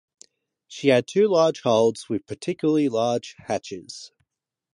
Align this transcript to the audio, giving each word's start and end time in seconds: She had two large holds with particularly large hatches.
She 0.67 0.87
had 0.87 1.05
two 1.07 1.27
large 1.27 1.61
holds 1.61 2.09
with 2.09 2.25
particularly 2.25 2.89
large 2.89 3.35
hatches. 3.37 4.11